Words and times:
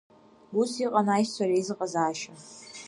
Ус 0.59 0.71
иҟан 0.83 1.07
аишьцәа 1.09 1.49
реизыҟазаашьа. 1.49 2.33